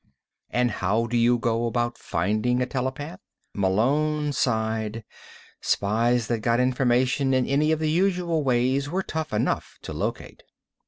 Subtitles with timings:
[0.49, 3.19] And how do you go about finding a telepath?
[3.53, 5.03] Malone sighed.
[5.61, 10.41] Spies that got information in any of the usual ways were tough enough to locate.